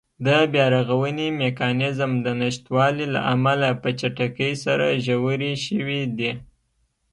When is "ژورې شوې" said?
5.05-6.01